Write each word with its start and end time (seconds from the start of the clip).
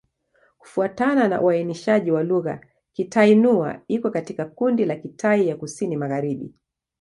Kufuatana 0.57 1.27
na 1.27 1.41
uainishaji 1.41 2.11
wa 2.11 2.23
lugha, 2.23 2.61
Kitai-Nüa 2.93 3.81
iko 3.87 4.11
katika 4.11 4.45
kundi 4.45 4.85
la 4.85 4.95
Kitai 4.95 5.47
ya 5.47 5.55
Kusini-Magharibi. 5.55 6.53